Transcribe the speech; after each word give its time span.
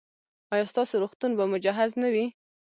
ایا 0.53 0.65
ستاسو 0.71 0.93
روغتون 1.03 1.31
به 1.37 1.43
مجهز 1.53 1.91
نه 2.01 2.09
وي؟ 2.13 2.25